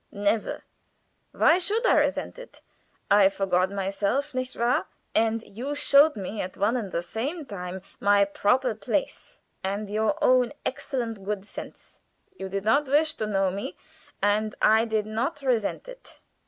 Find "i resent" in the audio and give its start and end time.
1.85-2.39